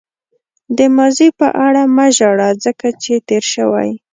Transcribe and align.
د 0.77 0.79
ماضي 0.95 1.29
په 1.39 1.47
اړه 1.65 1.81
مه 1.95 2.07
ژاړه 2.17 2.49
ځکه 2.65 2.87
چې 3.03 3.13
تېر 3.27 3.43
شوی. 3.53 3.89